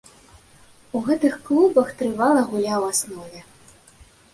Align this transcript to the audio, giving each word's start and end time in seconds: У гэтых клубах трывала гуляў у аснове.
У 0.99 1.01
гэтых 1.09 1.37
клубах 1.49 1.95
трывала 2.03 2.41
гуляў 2.51 2.81
у 2.91 2.93
аснове. 2.97 3.49